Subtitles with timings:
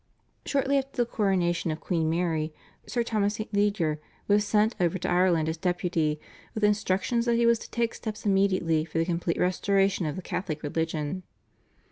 [0.47, 2.51] Shortly after the coronation of Queen Mary
[2.87, 3.53] Sir Thomas St.
[3.53, 6.19] Leger was sent over to Ireland as Deputy
[6.55, 10.23] with instructions that he was to take steps immediately for the complete restoration of the
[10.23, 11.21] Catholic religion.